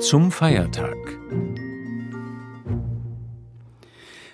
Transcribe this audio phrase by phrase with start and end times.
[0.00, 0.96] Zum Feiertag.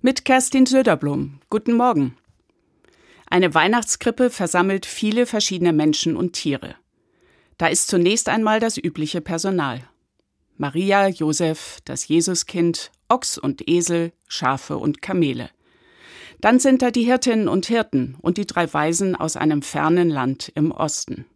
[0.00, 1.40] Mit Kerstin Söderblom.
[1.50, 2.16] Guten Morgen.
[3.26, 6.76] Eine Weihnachtskrippe versammelt viele verschiedene Menschen und Tiere.
[7.56, 9.82] Da ist zunächst einmal das übliche Personal.
[10.56, 15.50] Maria, Josef, das Jesuskind, Ochs und Esel, Schafe und Kamele.
[16.40, 20.52] Dann sind da die Hirtinnen und Hirten und die drei Weisen aus einem fernen Land
[20.54, 21.26] im Osten.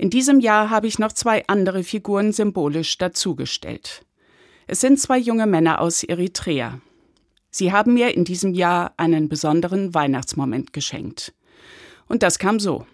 [0.00, 4.06] In diesem Jahr habe ich noch zwei andere Figuren symbolisch dazugestellt.
[4.66, 6.80] Es sind zwei junge Männer aus Eritrea.
[7.50, 11.34] Sie haben mir in diesem Jahr einen besonderen Weihnachtsmoment geschenkt.
[12.08, 12.86] Und das kam so.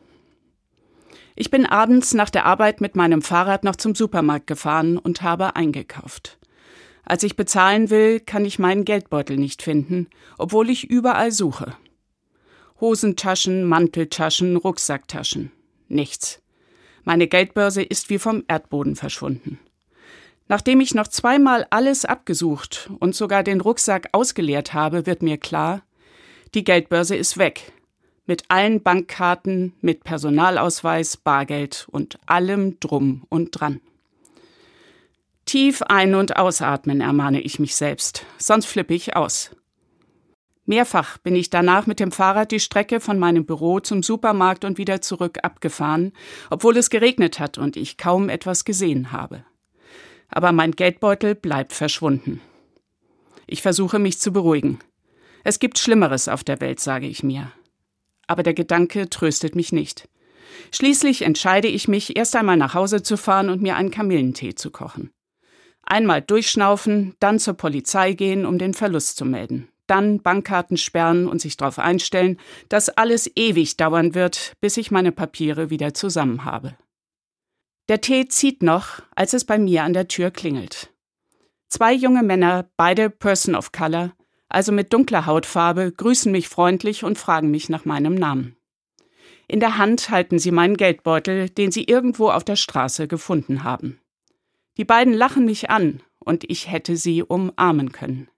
[1.36, 5.54] Ich bin abends nach der Arbeit mit meinem Fahrrad noch zum Supermarkt gefahren und habe
[5.54, 6.40] eingekauft.
[7.04, 11.76] Als ich bezahlen will, kann ich meinen Geldbeutel nicht finden, obwohl ich überall suche.
[12.80, 15.52] Hosentaschen, Manteltaschen, Rucksacktaschen.
[15.86, 16.42] Nichts.
[17.06, 19.60] Meine Geldbörse ist wie vom Erdboden verschwunden.
[20.48, 25.82] Nachdem ich noch zweimal alles abgesucht und sogar den Rucksack ausgeleert habe, wird mir klar,
[26.54, 27.72] die Geldbörse ist weg.
[28.26, 33.80] Mit allen Bankkarten, mit Personalausweis, Bargeld und allem drum und dran.
[35.44, 39.52] Tief ein- und ausatmen, ermahne ich mich selbst, sonst flippe ich aus.
[40.66, 44.78] Mehrfach bin ich danach mit dem Fahrrad die Strecke von meinem Büro zum Supermarkt und
[44.78, 46.12] wieder zurück abgefahren,
[46.50, 49.44] obwohl es geregnet hat und ich kaum etwas gesehen habe.
[50.28, 52.40] Aber mein Geldbeutel bleibt verschwunden.
[53.46, 54.80] Ich versuche mich zu beruhigen.
[55.44, 57.52] Es gibt Schlimmeres auf der Welt, sage ich mir.
[58.26, 60.08] Aber der Gedanke tröstet mich nicht.
[60.72, 64.72] Schließlich entscheide ich mich, erst einmal nach Hause zu fahren und mir einen Kamillentee zu
[64.72, 65.12] kochen.
[65.82, 71.40] Einmal durchschnaufen, dann zur Polizei gehen, um den Verlust zu melden dann Bankkarten sperren und
[71.40, 76.76] sich darauf einstellen, dass alles ewig dauern wird, bis ich meine Papiere wieder zusammen habe.
[77.88, 80.92] Der Tee zieht noch, als es bei mir an der Tür klingelt.
[81.68, 84.12] Zwei junge Männer, beide Person of Color,
[84.48, 88.56] also mit dunkler Hautfarbe, grüßen mich freundlich und fragen mich nach meinem Namen.
[89.48, 94.00] In der Hand halten sie meinen Geldbeutel, den sie irgendwo auf der Straße gefunden haben.
[94.76, 98.28] Die beiden lachen mich an, und ich hätte sie umarmen können.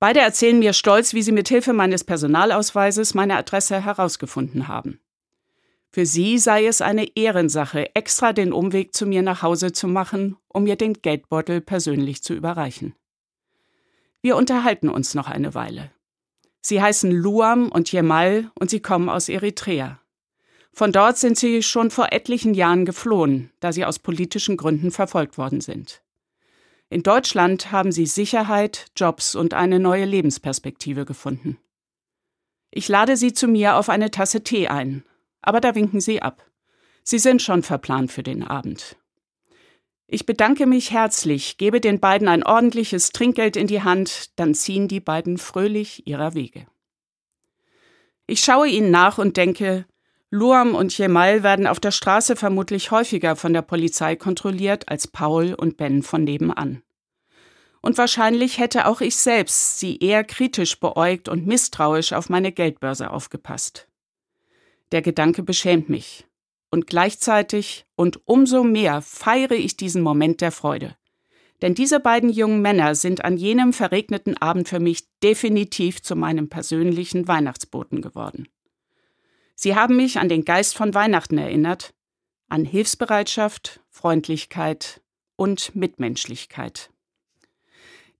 [0.00, 4.98] Beide erzählen mir stolz, wie sie mit Hilfe meines Personalausweises meine Adresse herausgefunden haben.
[5.92, 10.36] Für sie sei es eine Ehrensache, extra den Umweg zu mir nach Hause zu machen,
[10.48, 12.94] um mir den Geldbeutel persönlich zu überreichen.
[14.22, 15.90] Wir unterhalten uns noch eine Weile.
[16.62, 20.00] Sie heißen Luam und Jemal und sie kommen aus Eritrea.
[20.72, 25.36] Von dort sind sie schon vor etlichen Jahren geflohen, da sie aus politischen Gründen verfolgt
[25.36, 26.02] worden sind.
[26.90, 31.56] In Deutschland haben sie Sicherheit, Jobs und eine neue Lebensperspektive gefunden.
[32.72, 35.04] Ich lade sie zu mir auf eine Tasse Tee ein,
[35.40, 36.44] aber da winken sie ab.
[37.04, 38.96] Sie sind schon verplant für den Abend.
[40.08, 44.88] Ich bedanke mich herzlich, gebe den beiden ein ordentliches Trinkgeld in die Hand, dann ziehen
[44.88, 46.66] die beiden fröhlich ihrer Wege.
[48.26, 49.86] Ich schaue ihnen nach und denke,
[50.32, 55.54] Luam und Jemal werden auf der Straße vermutlich häufiger von der Polizei kontrolliert als Paul
[55.54, 56.82] und Ben von nebenan.
[57.80, 63.10] Und wahrscheinlich hätte auch ich selbst sie eher kritisch beäugt und misstrauisch auf meine Geldbörse
[63.10, 63.88] aufgepasst.
[64.92, 66.26] Der Gedanke beschämt mich.
[66.70, 70.96] Und gleichzeitig und umso mehr feiere ich diesen Moment der Freude.
[71.60, 76.48] Denn diese beiden jungen Männer sind an jenem verregneten Abend für mich definitiv zu meinem
[76.48, 78.46] persönlichen Weihnachtsboten geworden.
[79.62, 81.92] Sie haben mich an den Geist von Weihnachten erinnert,
[82.48, 85.02] an Hilfsbereitschaft, Freundlichkeit
[85.36, 86.88] und Mitmenschlichkeit.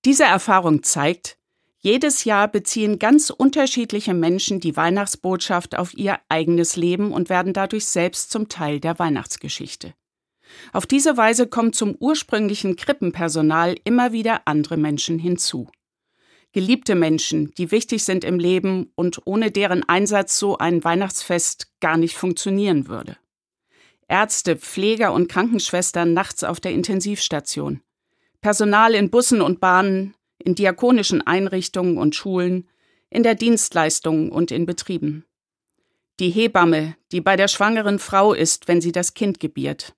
[0.05, 1.39] Diese Erfahrung zeigt,
[1.79, 7.87] jedes Jahr beziehen ganz unterschiedliche Menschen die Weihnachtsbotschaft auf ihr eigenes Leben und werden dadurch
[7.87, 9.95] selbst zum Teil der Weihnachtsgeschichte.
[10.75, 15.71] Auf diese Weise kommen zum ursprünglichen Krippenpersonal immer wieder andere Menschen hinzu
[16.53, 21.97] geliebte Menschen, die wichtig sind im Leben und ohne deren Einsatz so ein Weihnachtsfest gar
[21.97, 23.17] nicht funktionieren würde.
[24.09, 27.81] Ärzte, Pfleger und Krankenschwestern nachts auf der Intensivstation.
[28.41, 32.69] Personal in Bussen und Bahnen, in diakonischen Einrichtungen und Schulen,
[33.11, 35.27] in der Dienstleistung und in Betrieben.
[36.19, 39.95] Die Hebamme, die bei der schwangeren Frau ist, wenn sie das Kind gebiert.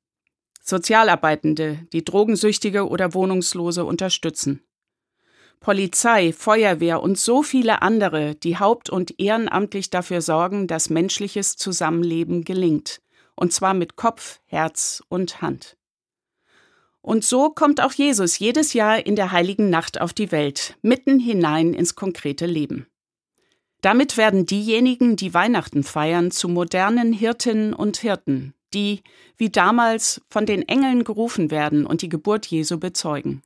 [0.61, 4.63] Sozialarbeitende, die Drogensüchtige oder Wohnungslose unterstützen.
[5.63, 12.43] Polizei, Feuerwehr und so viele andere, die haupt- und ehrenamtlich dafür sorgen, dass menschliches Zusammenleben
[12.43, 13.01] gelingt,
[13.37, 15.77] und zwar mit Kopf, Herz und Hand.
[17.01, 21.19] Und so kommt auch Jesus jedes Jahr in der heiligen Nacht auf die Welt, mitten
[21.19, 22.87] hinein ins konkrete Leben.
[23.83, 29.03] Damit werden diejenigen, die Weihnachten feiern, zu modernen Hirtinnen und Hirten, die,
[29.37, 33.43] wie damals, von den Engeln gerufen werden und die Geburt Jesu bezeugen.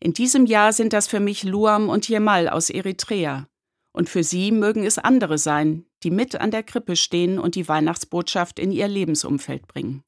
[0.00, 3.48] In diesem Jahr sind das für mich Luam und Jemal aus Eritrea.
[3.92, 7.68] Und für sie mögen es andere sein, die mit an der Krippe stehen und die
[7.68, 10.04] Weihnachtsbotschaft in ihr Lebensumfeld bringen.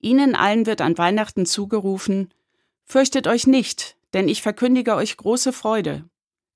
[0.00, 2.32] Ihnen allen wird an Weihnachten zugerufen,
[2.84, 6.04] Fürchtet euch nicht, denn ich verkündige euch große Freude.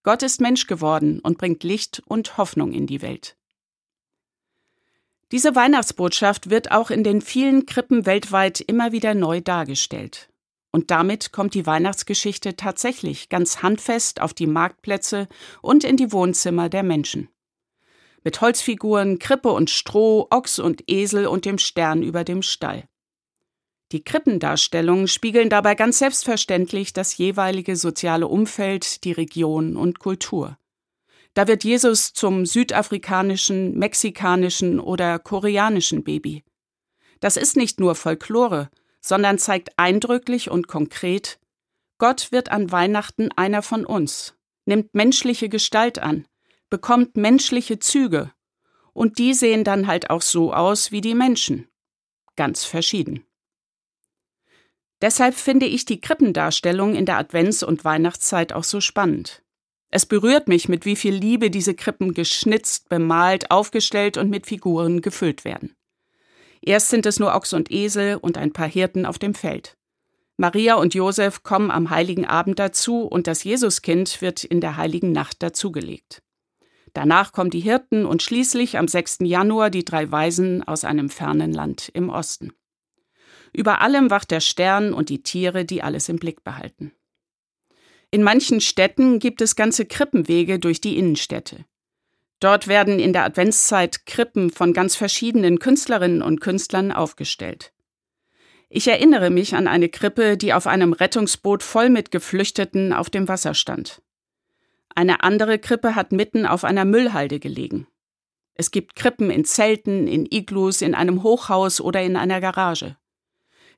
[0.03, 3.37] Gott ist Mensch geworden und bringt Licht und Hoffnung in die Welt.
[5.32, 10.29] Diese Weihnachtsbotschaft wird auch in den vielen Krippen weltweit immer wieder neu dargestellt.
[10.76, 15.26] Und damit kommt die Weihnachtsgeschichte tatsächlich ganz handfest auf die Marktplätze
[15.62, 17.31] und in die Wohnzimmer der Menschen.
[18.25, 22.87] Mit Holzfiguren, Krippe und Stroh, Ochs und Esel und dem Stern über dem Stall.
[23.90, 30.58] Die Krippendarstellungen spiegeln dabei ganz selbstverständlich das jeweilige soziale Umfeld, die Region und Kultur.
[31.32, 36.44] Da wird Jesus zum südafrikanischen, mexikanischen oder koreanischen Baby.
[37.20, 38.69] Das ist nicht nur Folklore,
[39.00, 41.38] sondern zeigt eindrücklich und konkret,
[41.98, 44.34] Gott wird an Weihnachten einer von uns,
[44.66, 46.26] nimmt menschliche Gestalt an,
[46.69, 48.32] bekommt menschliche Züge,
[48.93, 51.69] und die sehen dann halt auch so aus wie die Menschen.
[52.34, 53.25] Ganz verschieden.
[55.02, 59.43] Deshalb finde ich die Krippendarstellung in der Advents- und Weihnachtszeit auch so spannend.
[59.90, 65.00] Es berührt mich, mit wie viel Liebe diese Krippen geschnitzt, bemalt, aufgestellt und mit Figuren
[65.00, 65.76] gefüllt werden.
[66.67, 69.79] Erst sind es nur Ochs und Esel und ein paar Hirten auf dem Feld.
[70.37, 75.13] Maria und Josef kommen am heiligen Abend dazu und das Jesuskind wird in der heiligen
[75.13, 76.23] Nacht dazugelegt.
[76.93, 79.19] Danach kommen die Hirten und schließlich am 6.
[79.21, 82.53] Januar die drei Weisen aus einem fernen Land im Osten.
[83.53, 86.93] Über allem wacht der Stern und die Tiere, die alles im Blick behalten.
[88.11, 91.65] In manchen Städten gibt es ganze Krippenwege durch die Innenstädte.
[92.41, 97.73] Dort werden in der Adventszeit Krippen von ganz verschiedenen Künstlerinnen und Künstlern aufgestellt.
[98.69, 103.29] Ich erinnere mich an eine Krippe, die auf einem Rettungsboot voll mit Geflüchteten auf dem
[103.29, 104.03] Wasser stand.
[104.94, 107.87] Eine andere Krippe hat mitten auf einer Müllhalde gelegen.
[108.55, 112.97] Es gibt Krippen in Zelten, in Iglus, in einem Hochhaus oder in einer Garage.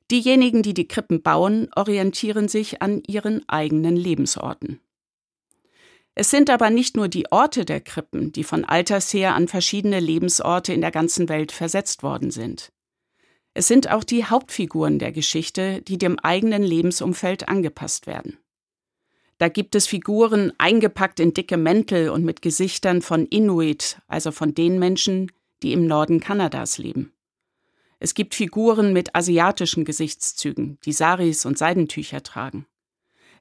[0.09, 4.79] Diejenigen, die die Krippen bauen, orientieren sich an ihren eigenen Lebensorten.
[6.15, 9.99] Es sind aber nicht nur die Orte der Krippen, die von alters her an verschiedene
[9.99, 12.71] Lebensorte in der ganzen Welt versetzt worden sind.
[13.53, 18.37] Es sind auch die Hauptfiguren der Geschichte, die dem eigenen Lebensumfeld angepasst werden.
[19.37, 24.53] Da gibt es Figuren eingepackt in dicke Mäntel und mit Gesichtern von Inuit, also von
[24.53, 25.31] den Menschen,
[25.63, 27.13] die im Norden Kanadas leben.
[27.99, 32.65] Es gibt Figuren mit asiatischen Gesichtszügen, die Saris und Seidentücher tragen.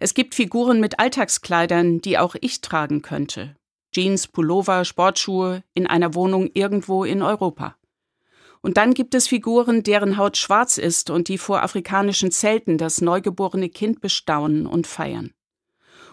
[0.00, 3.56] Es gibt Figuren mit Alltagskleidern, die auch ich tragen könnte.
[3.92, 7.76] Jeans, Pullover, Sportschuhe in einer Wohnung irgendwo in Europa.
[8.60, 13.00] Und dann gibt es Figuren, deren Haut schwarz ist und die vor afrikanischen Zelten das
[13.00, 15.32] neugeborene Kind bestaunen und feiern.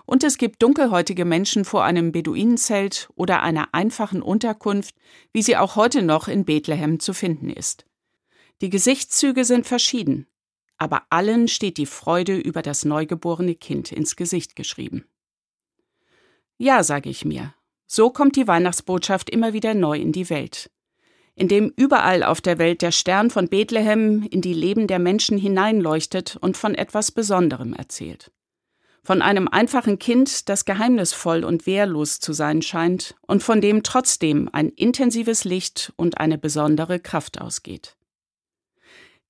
[0.05, 4.95] Und es gibt dunkelhäutige Menschen vor einem Beduinenzelt oder einer einfachen Unterkunft,
[5.33, 7.85] wie sie auch heute noch in Bethlehem zu finden ist.
[8.61, 10.27] Die Gesichtszüge sind verschieden,
[10.85, 15.03] aber allen steht die Freude über das neugeborene Kind ins Gesicht geschrieben.
[16.59, 17.55] Ja, sage ich mir,
[17.87, 20.69] so kommt die Weihnachtsbotschaft immer wieder neu in die Welt,
[21.33, 26.37] indem überall auf der Welt der Stern von Bethlehem in die Leben der Menschen hineinleuchtet
[26.39, 28.31] und von etwas Besonderem erzählt.
[29.01, 34.51] Von einem einfachen Kind, das geheimnisvoll und wehrlos zu sein scheint und von dem trotzdem
[34.53, 37.97] ein intensives Licht und eine besondere Kraft ausgeht.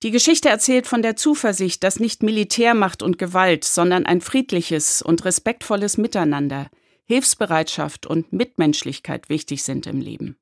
[0.04, 5.24] Die Geschichte erzählt von der Zuversicht, dass nicht Militärmacht und Gewalt, sondern ein friedliches und
[5.26, 6.70] respektvolles Miteinander,
[7.06, 10.38] Hilfsbereitschaft und Mitmenschlichkeit wichtig sind im Leben.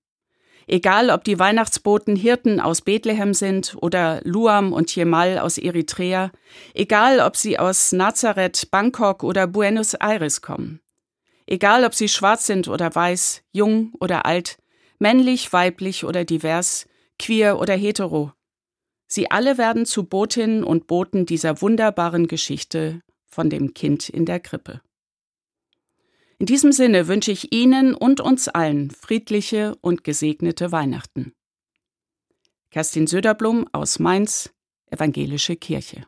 [0.66, 6.32] Egal, ob die Weihnachtsboten Hirten aus Bethlehem sind oder Luam und Jemal aus Eritrea,
[6.74, 10.80] egal, ob sie aus Nazareth, Bangkok oder Buenos Aires kommen.
[11.46, 14.58] Egal, ob sie schwarz sind oder weiß, jung oder alt,
[15.00, 16.88] männlich, weiblich oder divers,
[17.20, 18.32] queer oder hetero,
[19.16, 24.40] Sie alle werden zu Botinnen und Boten dieser wunderbaren Geschichte von dem Kind in der
[24.40, 24.82] Krippe.
[26.40, 31.36] In diesem Sinne wünsche ich Ihnen und uns allen friedliche und gesegnete Weihnachten.
[32.72, 34.52] Kerstin Söderblum aus Mainz,
[34.88, 36.08] Evangelische Kirche.